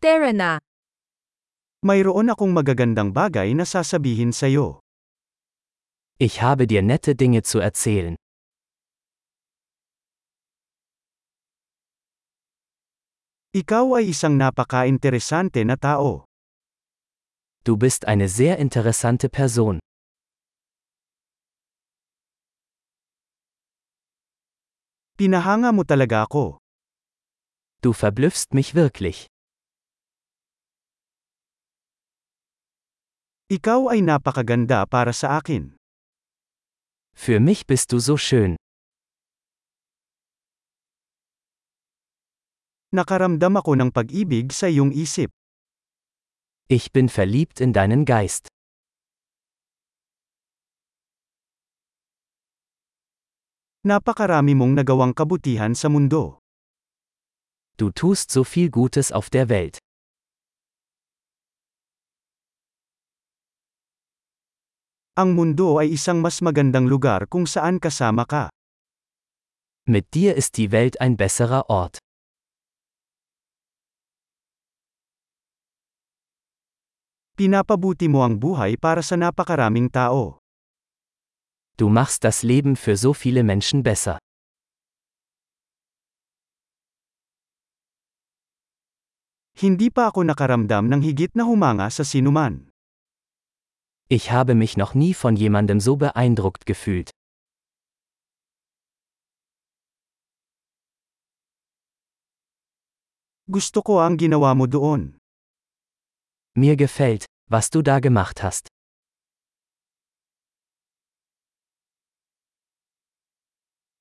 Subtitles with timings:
[0.00, 0.56] Tara na.
[1.84, 4.80] Mayroon akong magagandang bagay na sasabihin sa'yo.
[6.16, 8.16] Ich habe dir nette Dinge zu erzählen.
[13.52, 16.24] Ikaw ay isang napaka-interesante na tao.
[17.60, 19.84] Du bist eine sehr interessante Person.
[25.20, 26.56] Pinahanga mo talaga ako.
[27.84, 29.28] Du verblüffst mich wirklich.
[33.50, 35.74] Ikaw ay napakaganda para sa akin.
[37.18, 38.54] Für mich bist du so schön.
[42.94, 45.34] Nakaramdam ako ng pag-ibig sa iyong isip.
[46.70, 48.46] Ich bin verliebt in deinen Geist.
[53.82, 56.38] Napakarami mong nagawang kabutihan sa mundo.
[57.74, 59.82] Du tust so viel Gutes auf der Welt.
[65.18, 68.46] Ang mundo ay isang mas magandang lugar kung saan kasama ka.
[69.90, 71.98] Mit dir ist die Welt ein besserer Ort.
[77.34, 80.38] Pinapabuti mo ang buhay para sa napakaraming tao.
[81.74, 84.22] Du machst das Leben für so viele Menschen besser.
[89.58, 92.69] Hindi pa ako nakaramdam ng higit na humanga sa sinuman.
[94.12, 97.12] Ich habe mich noch nie von jemandem so beeindruckt gefühlt.
[103.46, 105.14] Gusto ko ang ginawa mo doon.
[106.58, 108.66] Mir gefällt, was du da gemacht hast.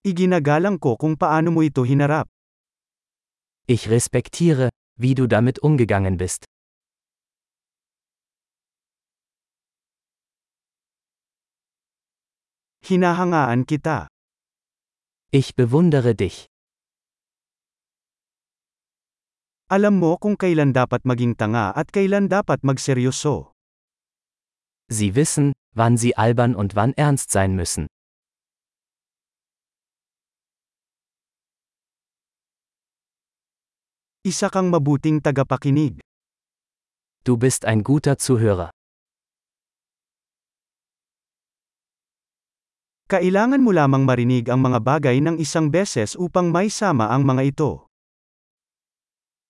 [0.01, 2.25] Iginagalang ko kung paano mo ito hinarap.
[3.69, 6.49] Ich respektiere, wie du damit umgegangen bist.
[12.89, 14.09] Hinahangaan kita.
[15.29, 16.49] Ich bewundere dich.
[19.69, 23.53] Alam mo kung kailan dapat maging tanga at kailan dapat magseryoso.
[24.89, 27.85] Sie wissen, wann sie albern und wann ernst sein müssen.
[34.25, 36.01] Isa kang mabuting tagapakinig.
[37.21, 38.73] Du bist ein guter Zuhörer.
[43.09, 47.89] Kailangan mo lamang marinig ang mga bagay ng isang beses upang maisama ang mga ito.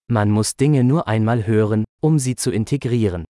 [0.07, 3.27] Man muss Dinge nur einmal hören, um sie zu integrieren.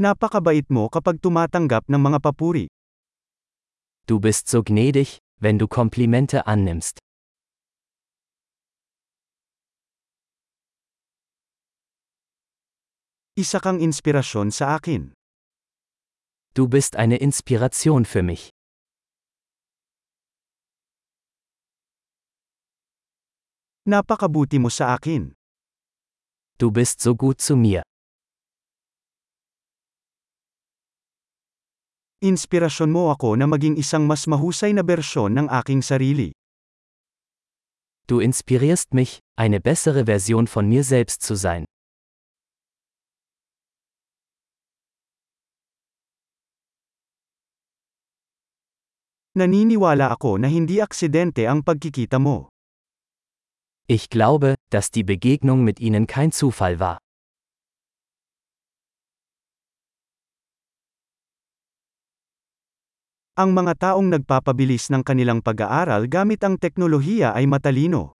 [0.00, 2.64] Napakabait mo kapag tumatanggap ng mga papuri.
[4.08, 7.04] Du bist so gnädig, wenn du Komplimente annimmst.
[13.36, 15.12] Isa kang inspirasyon sa akin.
[16.56, 18.48] Du bist eine Inspiration für mich.
[23.84, 25.36] Napakabuti mo sa akin.
[26.56, 27.84] Du bist so gut zu mir.
[32.24, 36.32] Inspirasyon mo ako na maging isang mas mahusay na bersyon ng aking sarili.
[38.08, 41.68] Du inspirierst mich, eine bessere Version von mir selbst zu sein.
[49.36, 52.48] Naniniwala ako na hindi aksidente ang pagkikita mo.
[53.84, 56.96] Ich glaube, dass die Begegnung mit ihnen kein Zufall war.
[63.36, 68.16] Ang mga taong nagpapabilis ng kanilang pag-aaral gamit ang teknolohiya ay matalino.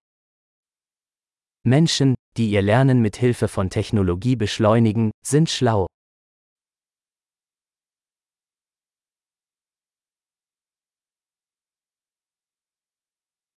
[1.65, 5.89] Menschen, die ihr Lernen mit Hilfe von Technologie beschleunigen, sind schlau.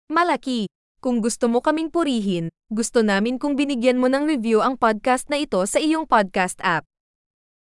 [0.10, 0.66] Malaki.
[1.06, 5.38] Kung gusto mo kaming purihin, gusto namin kung binigyan mo ng review ang podcast na
[5.38, 6.89] ito sa iyong podcast app.